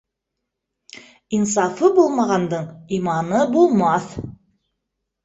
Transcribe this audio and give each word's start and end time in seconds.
Инсафы 1.37 1.89
булмағандың 1.99 2.65
иманы 2.97 3.43
булмаҫ. 3.53 4.09